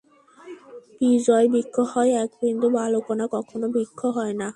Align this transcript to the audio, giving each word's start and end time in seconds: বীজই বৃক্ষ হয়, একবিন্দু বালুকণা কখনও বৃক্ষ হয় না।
বীজই 0.97 1.45
বৃক্ষ 1.53 1.75
হয়, 1.91 2.11
একবিন্দু 2.23 2.67
বালুকণা 2.75 3.25
কখনও 3.35 3.67
বৃক্ষ 3.75 3.99
হয় 4.17 4.33
না। 4.41 4.47